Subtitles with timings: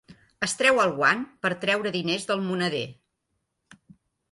[0.45, 2.83] Es treu el guant per treure diners del moneder.